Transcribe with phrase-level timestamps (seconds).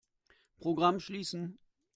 [0.57, 1.59] Programm schließen.